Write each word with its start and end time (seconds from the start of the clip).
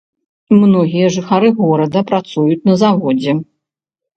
Многія 0.61 1.11
жыхары 1.17 1.51
горада 1.59 1.99
працуюць 2.13 2.65
на 2.71 2.75
заводзе. 2.85 3.37